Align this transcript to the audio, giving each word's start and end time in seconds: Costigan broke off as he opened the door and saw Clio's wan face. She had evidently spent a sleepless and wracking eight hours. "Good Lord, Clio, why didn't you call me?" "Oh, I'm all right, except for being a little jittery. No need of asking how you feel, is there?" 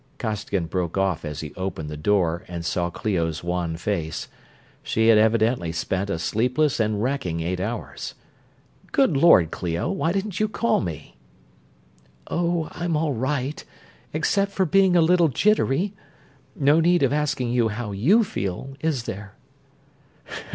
Costigan 0.17 0.65
broke 0.65 0.97
off 0.97 1.23
as 1.23 1.41
he 1.41 1.53
opened 1.55 1.87
the 1.87 1.95
door 1.95 2.43
and 2.47 2.65
saw 2.65 2.89
Clio's 2.89 3.43
wan 3.43 3.77
face. 3.77 4.29
She 4.81 5.09
had 5.09 5.19
evidently 5.19 5.71
spent 5.71 6.09
a 6.09 6.17
sleepless 6.17 6.79
and 6.79 7.03
wracking 7.03 7.41
eight 7.41 7.59
hours. 7.59 8.15
"Good 8.93 9.15
Lord, 9.15 9.51
Clio, 9.51 9.91
why 9.91 10.11
didn't 10.11 10.39
you 10.39 10.47
call 10.49 10.81
me?" 10.81 11.17
"Oh, 12.31 12.67
I'm 12.71 12.97
all 12.97 13.13
right, 13.13 13.63
except 14.11 14.51
for 14.53 14.65
being 14.65 14.95
a 14.95 15.01
little 15.01 15.27
jittery. 15.27 15.93
No 16.55 16.79
need 16.79 17.03
of 17.03 17.13
asking 17.13 17.55
how 17.69 17.91
you 17.91 18.23
feel, 18.23 18.73
is 18.79 19.03
there?" 19.03 19.35